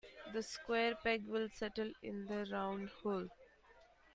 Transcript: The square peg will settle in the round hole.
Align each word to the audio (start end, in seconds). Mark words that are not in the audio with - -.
The 0.33 0.41
square 0.41 0.95
peg 0.95 1.27
will 1.27 1.47
settle 1.47 1.91
in 2.01 2.25
the 2.25 2.49
round 2.51 2.89
hole. 3.03 3.27